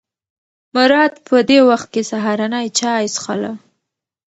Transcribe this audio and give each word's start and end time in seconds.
مراد 0.75 1.13
په 1.27 1.35
دې 1.49 1.59
وخت 1.69 1.87
کې 1.93 2.01
سهارنۍ 2.11 2.67
چای 2.79 3.05
څښله. 3.13 3.53